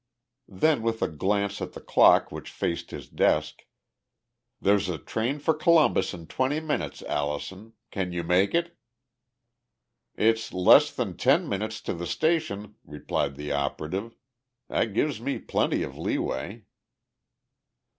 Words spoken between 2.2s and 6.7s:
which faced his desk, "There's a train for Columbus in twenty